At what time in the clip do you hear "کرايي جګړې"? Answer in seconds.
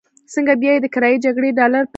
0.93-1.49